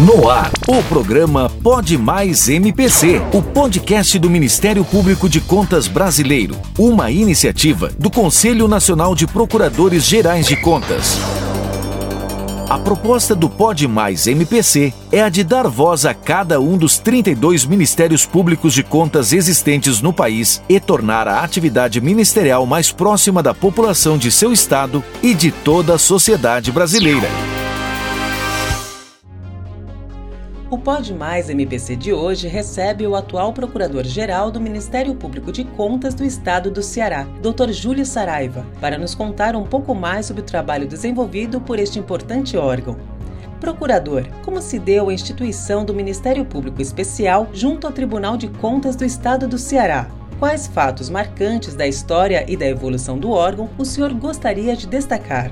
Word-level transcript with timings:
No 0.00 0.30
ar, 0.30 0.50
o 0.66 0.82
programa 0.84 1.50
Pode 1.62 1.98
Mais 1.98 2.48
MPC, 2.48 3.20
o 3.34 3.42
podcast 3.42 4.18
do 4.18 4.30
Ministério 4.30 4.82
Público 4.82 5.28
de 5.28 5.42
Contas 5.42 5.86
Brasileiro, 5.86 6.56
uma 6.78 7.10
iniciativa 7.10 7.90
do 7.98 8.10
Conselho 8.10 8.66
Nacional 8.66 9.14
de 9.14 9.26
Procuradores 9.26 10.04
Gerais 10.04 10.46
de 10.46 10.56
Contas. 10.56 11.18
A 12.66 12.78
proposta 12.78 13.34
do 13.34 13.50
Pode 13.50 13.86
Mais 13.86 14.26
MPC 14.26 14.90
é 15.12 15.22
a 15.22 15.28
de 15.28 15.44
dar 15.44 15.68
voz 15.68 16.06
a 16.06 16.14
cada 16.14 16.58
um 16.62 16.78
dos 16.78 16.96
32 16.96 17.66
Ministérios 17.66 18.24
Públicos 18.24 18.72
de 18.72 18.82
Contas 18.82 19.34
existentes 19.34 20.00
no 20.00 20.14
país 20.14 20.62
e 20.66 20.80
tornar 20.80 21.28
a 21.28 21.42
atividade 21.42 22.00
ministerial 22.00 22.64
mais 22.64 22.90
próxima 22.90 23.42
da 23.42 23.52
população 23.52 24.16
de 24.16 24.32
seu 24.32 24.50
estado 24.50 25.04
e 25.22 25.34
de 25.34 25.50
toda 25.50 25.96
a 25.96 25.98
sociedade 25.98 26.72
brasileira. 26.72 27.28
O 30.70 30.78
Pode 30.78 31.12
Mais 31.12 31.50
MPC 31.50 31.96
de 31.96 32.12
hoje 32.12 32.46
recebe 32.46 33.04
o 33.04 33.16
atual 33.16 33.52
Procurador-Geral 33.52 34.52
do 34.52 34.60
Ministério 34.60 35.16
Público 35.16 35.50
de 35.50 35.64
Contas 35.64 36.14
do 36.14 36.24
Estado 36.24 36.70
do 36.70 36.80
Ceará, 36.80 37.26
Dr. 37.42 37.72
Júlio 37.72 38.06
Saraiva, 38.06 38.64
para 38.80 38.96
nos 38.96 39.12
contar 39.12 39.56
um 39.56 39.64
pouco 39.64 39.96
mais 39.96 40.26
sobre 40.26 40.42
o 40.42 40.46
trabalho 40.46 40.86
desenvolvido 40.86 41.60
por 41.60 41.80
este 41.80 41.98
importante 41.98 42.56
órgão. 42.56 42.96
Procurador, 43.58 44.24
como 44.44 44.62
se 44.62 44.78
deu 44.78 45.08
a 45.08 45.12
instituição 45.12 45.84
do 45.84 45.92
Ministério 45.92 46.44
Público 46.44 46.80
Especial 46.80 47.48
junto 47.52 47.88
ao 47.88 47.92
Tribunal 47.92 48.36
de 48.36 48.46
Contas 48.46 48.94
do 48.94 49.04
Estado 49.04 49.48
do 49.48 49.58
Ceará? 49.58 50.08
Quais 50.38 50.68
fatos 50.68 51.10
marcantes 51.10 51.74
da 51.74 51.88
história 51.88 52.44
e 52.46 52.56
da 52.56 52.66
evolução 52.68 53.18
do 53.18 53.32
órgão 53.32 53.68
o 53.76 53.84
senhor 53.84 54.14
gostaria 54.14 54.76
de 54.76 54.86
destacar? 54.86 55.50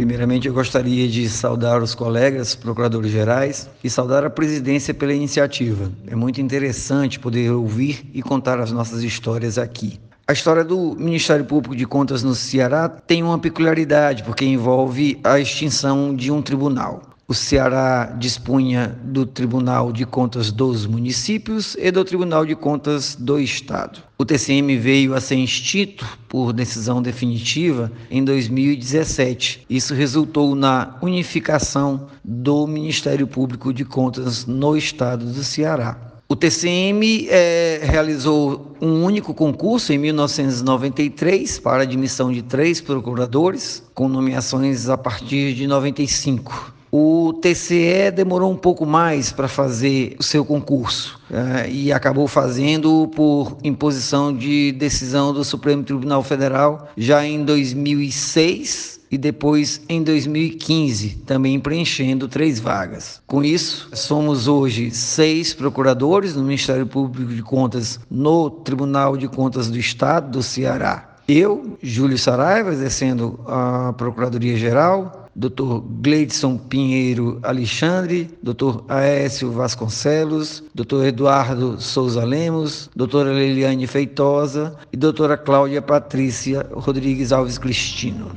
Primeiramente, 0.00 0.48
eu 0.48 0.54
gostaria 0.54 1.06
de 1.06 1.28
saudar 1.28 1.82
os 1.82 1.94
colegas 1.94 2.54
procuradores 2.54 3.12
gerais 3.12 3.68
e 3.84 3.90
saudar 3.90 4.24
a 4.24 4.30
presidência 4.30 4.94
pela 4.94 5.12
iniciativa. 5.12 5.92
É 6.06 6.16
muito 6.16 6.40
interessante 6.40 7.20
poder 7.20 7.50
ouvir 7.50 8.10
e 8.14 8.22
contar 8.22 8.58
as 8.60 8.72
nossas 8.72 9.02
histórias 9.02 9.58
aqui. 9.58 10.00
A 10.26 10.32
história 10.32 10.64
do 10.64 10.96
Ministério 10.98 11.44
Público 11.44 11.76
de 11.76 11.84
Contas 11.84 12.22
no 12.22 12.34
Ceará 12.34 12.88
tem 12.88 13.22
uma 13.22 13.38
peculiaridade, 13.38 14.22
porque 14.22 14.46
envolve 14.46 15.20
a 15.22 15.38
extinção 15.38 16.16
de 16.16 16.30
um 16.30 16.40
tribunal. 16.40 17.02
O 17.30 17.34
Ceará 17.34 18.06
dispunha 18.18 18.98
do 19.04 19.24
Tribunal 19.24 19.92
de 19.92 20.04
Contas 20.04 20.50
dos 20.50 20.84
municípios 20.84 21.76
e 21.78 21.88
do 21.92 22.04
Tribunal 22.04 22.44
de 22.44 22.56
Contas 22.56 23.14
do 23.14 23.38
Estado. 23.38 24.00
O 24.18 24.24
TCM 24.24 24.76
veio 24.76 25.14
a 25.14 25.20
ser 25.20 25.36
extinto 25.36 26.04
por 26.28 26.52
decisão 26.52 27.00
definitiva 27.00 27.92
em 28.10 28.24
2017. 28.24 29.64
Isso 29.70 29.94
resultou 29.94 30.56
na 30.56 30.96
unificação 31.00 32.08
do 32.24 32.66
Ministério 32.66 33.28
Público 33.28 33.72
de 33.72 33.84
Contas 33.84 34.44
no 34.44 34.76
Estado 34.76 35.24
do 35.24 35.44
Ceará. 35.44 35.96
O 36.28 36.34
TCM 36.34 37.28
é, 37.30 37.78
realizou 37.84 38.74
um 38.80 39.04
único 39.04 39.32
concurso 39.32 39.92
em 39.92 39.98
1993 39.98 41.60
para 41.60 41.84
admissão 41.84 42.32
de 42.32 42.42
três 42.42 42.80
procuradores, 42.80 43.84
com 43.94 44.08
nomeações 44.08 44.88
a 44.88 44.98
partir 44.98 45.54
de 45.54 45.68
95. 45.68 46.79
O 46.92 47.32
TCE 47.34 48.10
demorou 48.10 48.50
um 48.50 48.56
pouco 48.56 48.84
mais 48.84 49.30
para 49.30 49.46
fazer 49.46 50.16
o 50.18 50.22
seu 50.22 50.44
concurso 50.44 51.20
uh, 51.30 51.68
e 51.70 51.92
acabou 51.92 52.26
fazendo 52.26 53.08
por 53.14 53.56
imposição 53.62 54.36
de 54.36 54.72
decisão 54.72 55.32
do 55.32 55.44
Supremo 55.44 55.84
Tribunal 55.84 56.22
Federal 56.24 56.88
já 56.96 57.24
em 57.24 57.44
2006 57.44 59.00
e 59.10 59.18
depois 59.18 59.82
em 59.88 60.02
2015, 60.02 61.22
também 61.26 61.58
preenchendo 61.58 62.28
três 62.28 62.60
vagas. 62.60 63.20
Com 63.26 63.42
isso, 63.42 63.88
somos 63.92 64.46
hoje 64.46 64.90
seis 64.90 65.52
procuradores 65.52 66.36
no 66.36 66.42
Ministério 66.44 66.86
Público 66.86 67.32
de 67.32 67.42
Contas 67.42 67.98
no 68.10 68.50
Tribunal 68.50 69.16
de 69.16 69.28
Contas 69.28 69.68
do 69.68 69.78
Estado 69.78 70.30
do 70.30 70.42
Ceará. 70.42 71.10
Eu, 71.26 71.76
Júlio 71.80 72.18
Saraiva, 72.18 72.72
exercendo 72.72 73.38
a 73.46 73.92
Procuradoria-Geral, 73.96 75.19
Dr. 75.34 75.80
Gleidson 76.02 76.58
Pinheiro 76.58 77.38
Alexandre, 77.42 78.30
Dr. 78.42 78.82
Aécio 78.88 79.50
Vasconcelos, 79.52 80.62
Dr. 80.74 81.04
Eduardo 81.04 81.80
Souza 81.80 82.24
Lemos, 82.24 82.90
doutora 82.94 83.32
Leliane 83.32 83.86
Feitosa 83.86 84.76
e 84.92 84.96
doutora 84.96 85.36
Cláudia 85.36 85.80
Patrícia 85.80 86.66
Rodrigues 86.72 87.32
Alves 87.32 87.58
Cristino. 87.58 88.30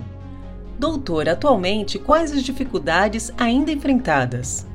Doutor, 0.78 1.30
atualmente, 1.30 1.98
quais 1.98 2.32
as 2.32 2.44
dificuldades 2.44 3.32
ainda 3.38 3.72
enfrentadas? 3.72 4.68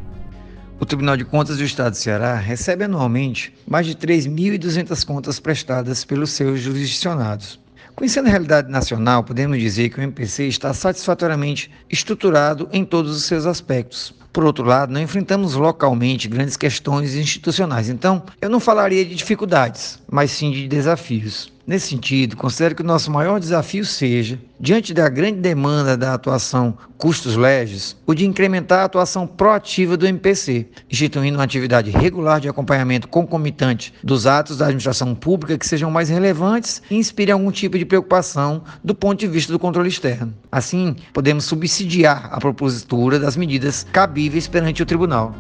O 0.81 0.87
Tribunal 0.87 1.17
de 1.17 1.25
Contas 1.25 1.57
do 1.57 1.65
Estado 1.65 1.91
do 1.91 1.97
Ceará 1.97 2.37
recebe 2.37 2.85
anualmente 2.85 3.53
mais 3.67 3.85
de 3.85 3.97
3.200 3.97 5.05
contas 5.05 5.41
prestadas 5.41 6.05
pelos 6.05 6.31
seus 6.31 6.61
jurisdicionados. 6.61 7.59
Conhecendo 7.99 8.29
a 8.29 8.31
realidade 8.31 8.71
nacional, 8.71 9.25
podemos 9.25 9.59
dizer 9.59 9.89
que 9.89 9.99
o 9.99 10.03
MPC 10.03 10.45
está 10.45 10.73
satisfatoriamente 10.73 11.69
estruturado 11.91 12.69
em 12.73 12.85
todos 12.85 13.11
os 13.17 13.25
seus 13.25 13.45
aspectos. 13.45 14.15
Por 14.33 14.45
outro 14.45 14.65
lado, 14.65 14.93
não 14.93 15.01
enfrentamos 15.01 15.55
localmente 15.55 16.29
grandes 16.29 16.57
questões 16.57 17.17
institucionais, 17.17 17.89
então 17.89 18.23
eu 18.41 18.49
não 18.49 18.61
falaria 18.61 19.05
de 19.05 19.17
dificuldades, 19.17 19.99
mas 20.09 20.31
sim 20.31 20.53
de 20.53 20.69
desafios. 20.69 21.53
Nesse 21.69 21.89
sentido, 21.89 22.35
considero 22.35 22.75
que 22.75 22.81
o 22.81 22.87
nosso 22.87 23.11
maior 23.11 23.39
desafio 23.39 23.85
seja, 23.85 24.41
diante 24.59 24.95
da 24.95 25.07
grande 25.07 25.39
demanda 25.39 25.99
da 25.99 26.15
atuação 26.15 26.79
custos 26.97 27.37
legis, 27.37 27.95
o 28.07 28.15
de 28.15 28.25
incrementar 28.25 28.81
a 28.81 28.85
atuação 28.85 29.27
proativa 29.27 29.95
do 29.95 30.07
MPC, 30.07 30.67
instituindo 30.91 31.37
uma 31.37 31.45
atividade 31.45 31.91
regular 31.91 32.41
de 32.41 32.49
acompanhamento 32.49 33.07
concomitante 33.07 33.93
dos 34.03 34.27
atos 34.27 34.57
da 34.57 34.65
administração 34.65 35.15
pública 35.15 35.59
que 35.59 35.67
sejam 35.67 35.91
mais 35.91 36.09
relevantes 36.09 36.81
e 36.91 36.97
inspirem 36.97 37.35
algum 37.35 37.51
tipo 37.51 37.77
de 37.77 37.85
preocupação 37.85 38.63
do 38.83 38.95
ponto 38.95 39.21
de 39.21 39.27
vista 39.27 39.53
do 39.53 39.59
controle 39.59 39.91
externo. 39.91 40.33
Assim, 40.51 40.97
podemos 41.13 41.45
subsidiar 41.45 42.31
a 42.33 42.41
propositura 42.41 43.19
das 43.19 43.37
medidas 43.37 43.87
cabíveis 43.93 44.49
perante 44.49 44.83
o 44.83 44.87
tribunal. 44.87 45.35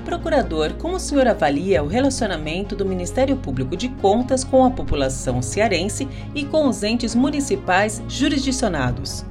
Procurador, 0.00 0.74
como 0.74 0.96
o 0.96 1.00
senhor 1.00 1.26
avalia 1.26 1.82
o 1.82 1.86
relacionamento 1.86 2.74
do 2.74 2.84
Ministério 2.84 3.36
Público 3.36 3.76
de 3.76 3.88
Contas 3.88 4.42
com 4.42 4.64
a 4.64 4.70
população 4.70 5.42
cearense 5.42 6.08
e 6.34 6.44
com 6.44 6.68
os 6.68 6.82
entes 6.82 7.14
municipais 7.14 8.02
jurisdicionados? 8.08 9.24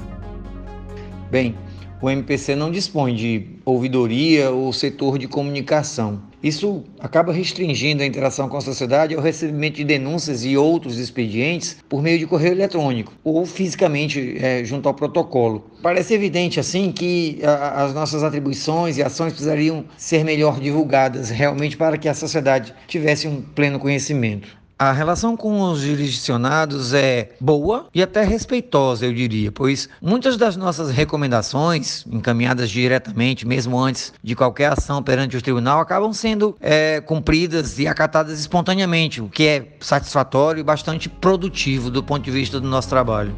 Bem, 1.30 1.56
o 2.02 2.10
MPC 2.10 2.56
não 2.56 2.72
dispõe 2.72 3.14
de 3.14 3.46
ouvidoria 3.66 4.52
ou 4.52 4.72
setor 4.72 5.18
de 5.18 5.28
comunicação. 5.28 6.22
Isso 6.42 6.86
acaba 7.00 7.34
restringindo 7.34 8.02
a 8.02 8.06
interação 8.06 8.48
com 8.48 8.56
a 8.56 8.62
sociedade 8.62 9.14
ao 9.14 9.22
recebimento 9.22 9.76
de 9.76 9.84
denúncias 9.84 10.46
e 10.46 10.56
outros 10.56 10.98
expedientes 10.98 11.78
por 11.90 12.02
meio 12.02 12.18
de 12.18 12.26
correio 12.26 12.54
eletrônico 12.54 13.14
ou 13.26 13.46
fisicamente 13.46 14.38
é, 14.40 14.64
junto 14.64 14.88
ao 14.88 14.94
protocolo. 14.94 15.70
Parece 15.84 16.14
evidente, 16.14 16.60
assim, 16.60 16.94
que 16.94 17.40
a, 17.44 17.84
as 17.84 17.94
nossas 17.94 18.24
atribuições 18.24 18.98
e 18.98 19.04
ações 19.04 19.34
precisariam 19.34 19.84
ser 19.98 20.24
melhor 20.24 20.62
divulgadas 20.62 21.30
realmente 21.30 21.76
para 21.76 21.98
que 21.98 22.08
a 22.08 22.14
sociedade 22.14 22.74
tivesse 22.88 23.28
um 23.28 23.42
pleno 23.42 23.78
conhecimento. 23.78 24.59
A 24.82 24.94
relação 24.94 25.36
com 25.36 25.62
os 25.62 25.82
jurisdicionados 25.82 26.94
é 26.94 27.32
boa 27.38 27.88
e 27.94 28.02
até 28.02 28.24
respeitosa, 28.24 29.06
eu 29.06 29.14
diria, 29.14 29.52
pois 29.52 29.90
muitas 30.02 30.38
das 30.38 30.56
nossas 30.56 30.90
recomendações, 30.90 32.06
encaminhadas 32.10 32.70
diretamente, 32.70 33.46
mesmo 33.46 33.78
antes 33.78 34.14
de 34.24 34.38
qualquer 34.38 34.72
ação 34.72 35.04
perante 35.04 35.36
o 35.36 35.42
tribunal, 35.42 35.82
acabam 35.82 36.14
sendo 36.14 36.56
é, 36.62 37.02
cumpridas 37.02 37.78
e 37.78 37.88
acatadas 37.88 38.40
espontaneamente, 38.40 39.22
o 39.22 39.28
que 39.28 39.46
é 39.46 39.68
satisfatório 39.82 40.62
e 40.62 40.64
bastante 40.64 41.10
produtivo 41.10 41.92
do 41.92 42.02
ponto 42.02 42.24
de 42.24 42.32
vista 42.32 42.58
do 42.58 42.70
nosso 42.70 42.88
trabalho. 42.88 43.36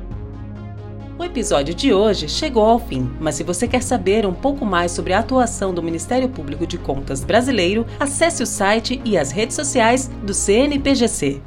O 1.21 1.23
episódio 1.23 1.75
de 1.75 1.93
hoje 1.93 2.27
chegou 2.27 2.65
ao 2.65 2.79
fim, 2.79 3.07
mas 3.19 3.35
se 3.35 3.43
você 3.43 3.67
quer 3.67 3.83
saber 3.83 4.25
um 4.25 4.33
pouco 4.33 4.65
mais 4.65 4.91
sobre 4.91 5.13
a 5.13 5.19
atuação 5.19 5.71
do 5.71 5.83
Ministério 5.83 6.27
Público 6.27 6.65
de 6.65 6.79
Contas 6.79 7.23
brasileiro, 7.23 7.85
acesse 7.99 8.41
o 8.41 8.47
site 8.47 8.99
e 9.05 9.15
as 9.15 9.29
redes 9.29 9.55
sociais 9.55 10.09
do 10.23 10.33
CNPGC. 10.33 11.39